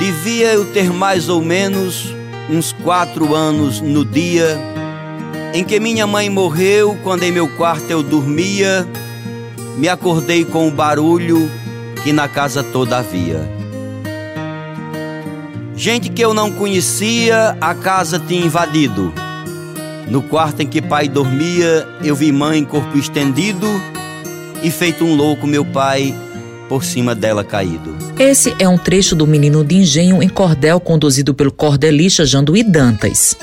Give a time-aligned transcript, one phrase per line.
[0.00, 2.14] Devia eu ter mais ou menos
[2.48, 4.58] uns quatro anos no dia
[5.52, 8.88] em que minha mãe morreu, quando em meu quarto eu dormia,
[9.76, 11.50] me acordei com o barulho
[12.02, 13.46] que na casa toda havia.
[15.76, 19.12] Gente que eu não conhecia, a casa tinha invadido.
[20.08, 23.66] No quarto em que pai dormia, eu vi mãe corpo estendido
[24.62, 26.14] e feito um louco meu pai
[26.70, 27.92] por cima dela caído.
[28.16, 33.36] Esse é um trecho do Menino de Engenho em Cordel, conduzido pelo cordelista Janduí Dantas.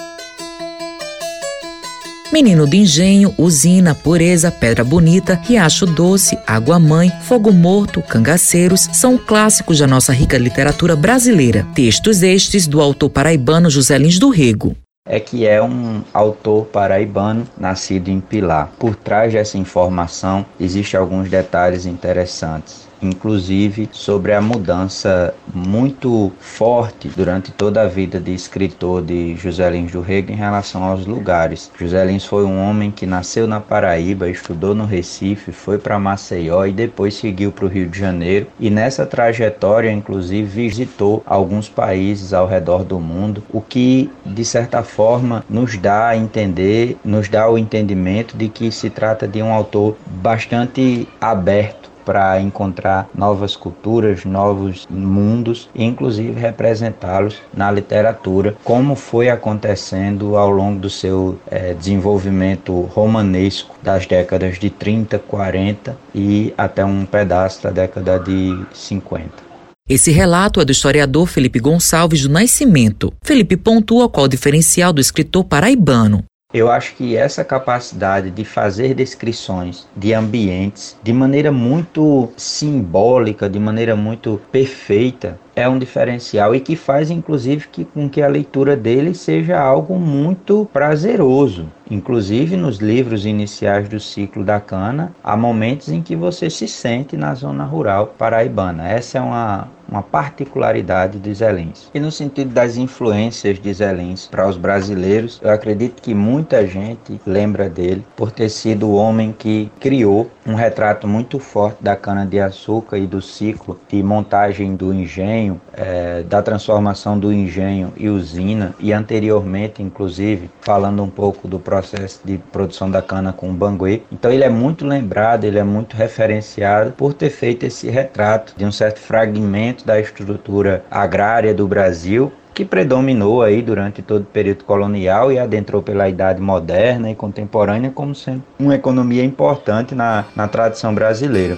[2.31, 9.17] Menino de Engenho, Usina, Pureza, Pedra Bonita, Riacho Doce, Água Mãe, Fogo Morto, Cangaceiros são
[9.17, 11.67] clássicos da nossa rica literatura brasileira.
[11.75, 14.75] Textos estes do autor paraibano José Lins do Rego
[15.09, 18.69] é que é um autor paraibano nascido em Pilar.
[18.77, 27.51] Por trás dessa informação existem alguns detalhes interessantes inclusive sobre a mudança muito forte durante
[27.51, 31.71] toda a vida de escritor de José Lins do Rego em relação aos lugares.
[31.79, 36.65] José Lins foi um homem que nasceu na Paraíba, estudou no Recife, foi para Maceió
[36.65, 42.33] e depois seguiu para o Rio de Janeiro e nessa trajetória inclusive visitou alguns países
[42.33, 47.49] ao redor do mundo, o que de certa forma nos dá a entender, nos dá
[47.49, 54.23] o entendimento de que se trata de um autor bastante aberto para encontrar novas culturas,
[54.23, 61.73] novos mundos e inclusive representá-los na literatura, como foi acontecendo ao longo do seu é,
[61.73, 69.45] desenvolvimento romanesco das décadas de 30, 40 e até um pedaço da década de 50.
[69.89, 73.13] Esse relato é do historiador Felipe Gonçalves do Nascimento.
[73.21, 76.23] Felipe pontua qual o diferencial do escritor paraibano.
[76.53, 83.59] Eu acho que essa capacidade de fazer descrições de ambientes de maneira muito simbólica, de
[83.59, 88.77] maneira muito perfeita, é um diferencial e que faz inclusive que, com que a leitura
[88.77, 91.69] dele seja algo muito prazeroso.
[91.91, 97.17] Inclusive nos livros iniciais do ciclo da cana, há momentos em que você se sente
[97.17, 98.87] na zona rural paraibana.
[98.87, 101.89] Essa é uma, uma particularidade de Zelins.
[101.93, 107.19] E no sentido das influências de Zelins para os brasileiros, eu acredito que muita gente
[107.25, 112.97] lembra dele por ter sido o homem que criou um retrato muito forte da cana-de-açúcar
[112.97, 118.93] e do ciclo de montagem do engenho, é, da transformação do engenho e usina, e
[118.93, 124.01] anteriormente, inclusive, falando um pouco do processo de produção da cana com o Banguê.
[124.09, 128.63] Então ele é muito lembrado, ele é muito referenciado por ter feito esse retrato de
[128.63, 134.63] um certo fragmento da estrutura agrária do Brasil que predominou aí durante todo o período
[134.63, 140.47] colonial e adentrou pela idade moderna e contemporânea como sendo uma economia importante na, na
[140.47, 141.55] tradição brasileira.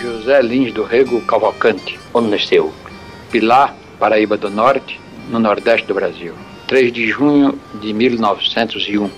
[0.00, 2.00] José Lins do Rego Cavalcante.
[2.14, 2.72] Onde nasceu?
[3.30, 4.98] Pilar, Paraíba do Norte,
[5.28, 6.32] no Nordeste do Brasil.
[6.66, 9.10] 3 de junho de 1901.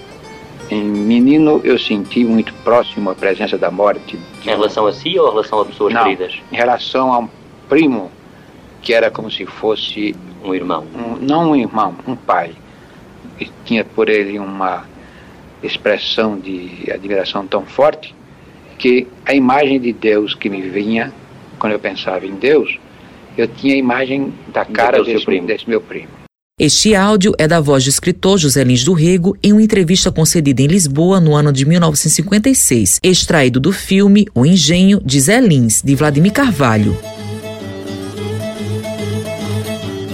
[0.75, 4.19] Em menino, eu senti muito próximo a presença da morte.
[4.43, 6.35] Em relação a si ou em relação a pessoas Não, queridas?
[6.51, 7.29] Em relação a um
[7.69, 8.11] primo
[8.83, 10.17] que era como se fosse.
[10.43, 10.85] Um irmão?
[10.93, 12.57] Um, não um irmão, um pai.
[13.41, 14.85] E tinha por ele uma
[15.63, 18.13] expressão de admiração tão forte
[18.77, 21.13] que a imagem de Deus que me vinha,
[21.57, 22.79] quando eu pensava em Deus,
[23.39, 26.24] eu tinha a imagem da cara desse, desse meu primo.
[26.57, 30.63] Este áudio é da voz do escritor José Lins do Rego em uma entrevista concedida
[30.63, 35.97] em Lisboa no ano de 1956, extraído do filme O Engenho de Zé Lins, de
[35.97, 36.97] Vladimir Carvalho.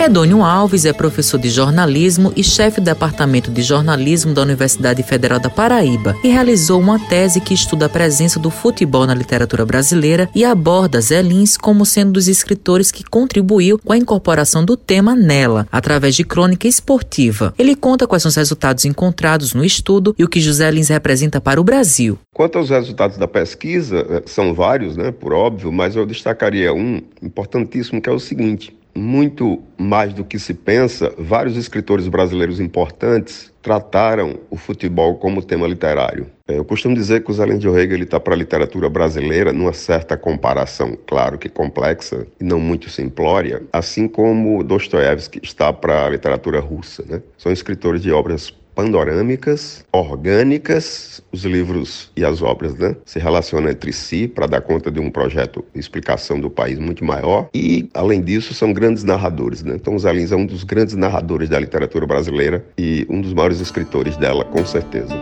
[0.03, 5.39] Edônio Alves é professor de jornalismo e chefe do Departamento de Jornalismo da Universidade Federal
[5.39, 10.27] da Paraíba e realizou uma tese que estuda a presença do futebol na literatura brasileira
[10.35, 15.15] e aborda Zé Lins como sendo dos escritores que contribuiu com a incorporação do tema
[15.15, 17.53] nela, através de crônica esportiva.
[17.59, 21.43] Ele conta quais são os resultados encontrados no estudo e o que José Lins representa
[21.43, 22.19] para o Brasil.
[22.33, 27.03] Quanto aos resultados da pesquisa, eh, são vários, né, por óbvio, mas eu destacaria um
[27.23, 33.51] importantíssimo que é o seguinte: muito mais do que se pensa, vários escritores brasileiros importantes
[33.63, 36.27] trataram o futebol como tema literário.
[36.49, 39.73] É, eu costumo dizer que o Zé de Orrega está para a literatura brasileira numa
[39.73, 46.11] certa comparação, claro que complexa e não muito simplória, assim como Dostoiévski está para a
[46.11, 47.05] literatura russa.
[47.07, 47.23] Né?
[47.37, 53.93] São escritores de obras panorâmicas, orgânicas, os livros e as obras né, se relacionam entre
[53.93, 58.21] si para dar conta de um projeto de explicação do país muito maior e, além
[58.21, 59.63] disso, são grandes narradores.
[59.63, 59.75] Né?
[59.77, 63.61] Então, Zé Lins é um dos grandes narradores da literatura brasileira e um dos maiores
[63.61, 65.15] escritores dela, com certeza.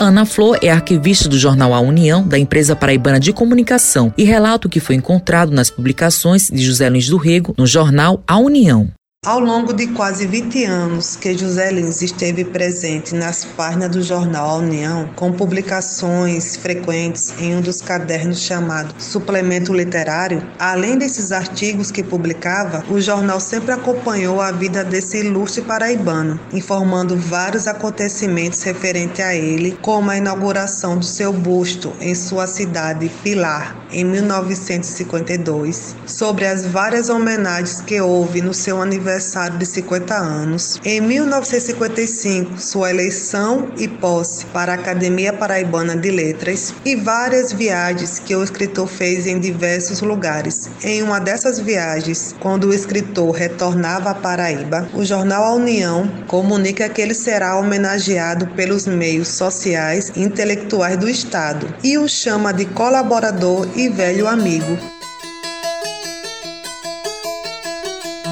[0.00, 4.68] Ana Flor é arquivista do jornal A União, da empresa paraibana de comunicação, e relata
[4.68, 8.88] o que foi encontrado nas publicações de José Lins do Rego no jornal A União.
[9.26, 14.48] Ao longo de quase 20 anos que José Lins esteve presente nas páginas do jornal
[14.48, 21.90] A União, com publicações frequentes em um dos cadernos chamado Suplemento Literário, além desses artigos
[21.90, 29.18] que publicava, o jornal sempre acompanhou a vida desse ilustre paraibano, informando vários acontecimentos referentes
[29.18, 36.46] a ele, como a inauguração do seu busto em sua cidade Pilar, em 1952, sobre
[36.46, 40.80] as várias homenagens que houve no seu aniversário aniversário de 50 anos.
[40.84, 48.18] Em 1955, sua eleição e posse para a Academia Paraibana de Letras e várias viagens
[48.18, 50.68] que o escritor fez em diversos lugares.
[50.84, 56.88] Em uma dessas viagens, quando o escritor retornava à Paraíba, o jornal A União comunica
[56.88, 62.66] que ele será homenageado pelos meios sociais e intelectuais do Estado e o chama de
[62.66, 64.97] colaborador e velho amigo.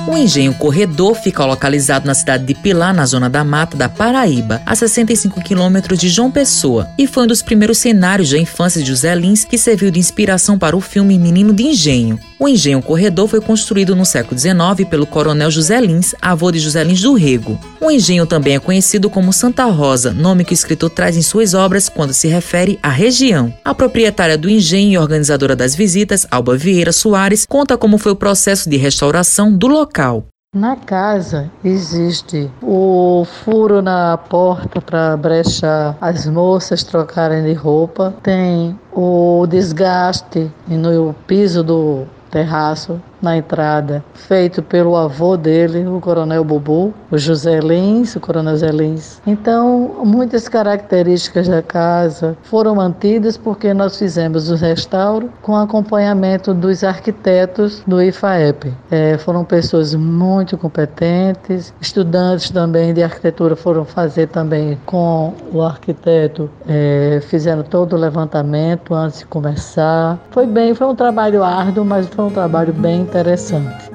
[0.09, 4.63] O engenho Corredor fica localizado na cidade de Pilar, na zona da mata da Paraíba,
[4.65, 8.87] a 65 quilômetros de João Pessoa, e foi um dos primeiros cenários da infância de
[8.87, 12.21] José Lins que serviu de inspiração para o filme Menino de Engenho.
[12.39, 16.85] O engenho Corredor foi construído no século XIX pelo coronel José Lins, avô de José
[16.85, 17.59] Lins do Rego.
[17.81, 21.53] O engenho também é conhecido como Santa Rosa, nome que o escritor traz em suas
[21.53, 23.53] obras quando se refere à região.
[23.65, 28.17] A proprietária do engenho e organizadora das visitas, Alba Vieira Soares, conta como foi o
[28.17, 30.27] processo de restauração do local local.
[30.55, 38.79] Na casa existe o furo na porta para brechar as moças trocarem de roupa, tem
[38.93, 46.93] o desgaste no piso do terraço, na entrada, feito pelo avô dele, o Coronel Bubu,
[47.11, 49.21] o José Lins, o Coronel Zé Lins.
[49.27, 56.85] Então, muitas características da casa foram mantidas porque nós fizemos o restauro com acompanhamento dos
[56.85, 58.73] arquitetos do IFAEP.
[58.91, 66.51] É, foram pessoas muito competentes, estudantes também de arquitetura foram fazer também com o arquiteto,
[66.69, 70.19] é, fizeram todo o levantamento antes de começar.
[70.31, 73.91] Foi bem, foi um trabalho árduo, mas foi um trabalho bem interessante.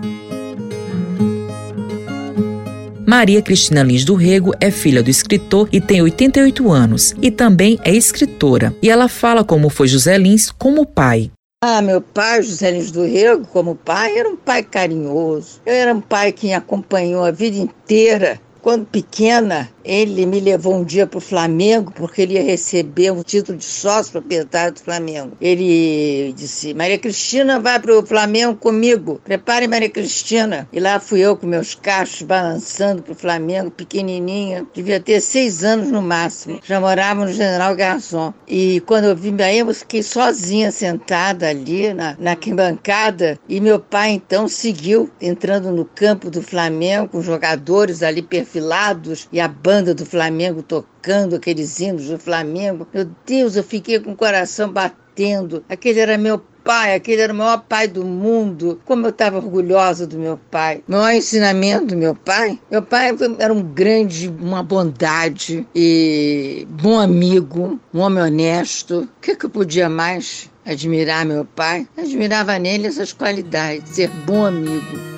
[3.06, 7.78] Maria Cristina Lins do Rego é filha do escritor e tem 88 anos e também
[7.84, 8.74] é escritora.
[8.82, 11.30] E ela fala como foi José Lins como pai.
[11.64, 15.60] Ah, meu pai, José Lins do Rego, como pai, era um pai carinhoso.
[15.66, 18.40] Eu era um pai que me acompanhou a vida inteira.
[18.62, 23.24] Quando pequena, ele me levou um dia para o Flamengo, porque ele ia receber um
[23.24, 25.36] título de sócio proprietário do Flamengo.
[25.42, 29.20] Ele disse: Maria Cristina vai para o Flamengo comigo.
[29.24, 30.68] Prepare Maria Cristina.
[30.72, 34.66] E lá fui eu com meus cachos balançando para o Flamengo, pequenininha.
[34.74, 36.60] Devia ter seis anos no máximo.
[36.64, 38.34] Já morava no General Garçom.
[38.48, 43.40] E quando eu vim aí, eu fiquei sozinha sentada ali na, na arquibancada.
[43.48, 49.40] E meu pai então seguiu entrando no campo do Flamengo, com jogadores ali perfilados e
[49.40, 52.86] a banda banda do Flamengo tocando aqueles hinos do Flamengo.
[52.94, 55.64] Meu Deus, eu fiquei com o coração batendo.
[55.70, 58.82] Aquele era meu pai, aquele era o maior pai do mundo.
[58.84, 60.84] Como eu estava orgulhosa do meu pai.
[60.90, 62.60] O maior ensinamento do meu pai.
[62.70, 69.08] Meu pai era um grande, uma bondade e bom amigo, um homem honesto.
[69.18, 71.88] O que, que eu podia mais admirar meu pai?
[71.98, 75.11] admirava nele essas qualidades, ser bom amigo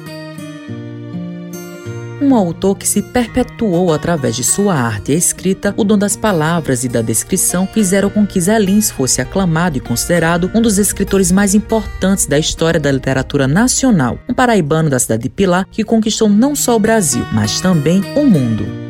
[2.24, 6.84] um autor que se perpetuou através de sua arte e escrita, o dom das palavras
[6.84, 11.32] e da descrição fizeram com que Zé Lins fosse aclamado e considerado um dos escritores
[11.32, 16.30] mais importantes da história da literatura nacional, um paraibano da cidade de Pilar que conquistou
[16.30, 18.84] não só o Brasil, mas também o mundo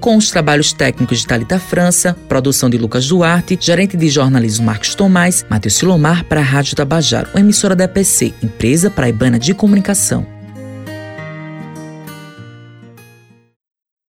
[0.00, 4.94] com os trabalhos técnicos de Talita França, produção de Lucas Duarte, gerente de jornalismo Marcos
[4.94, 10.37] Tomás, Matheus Silomar para a Rádio Tabajaro, uma emissora da EPC, empresa paraibana de comunicação.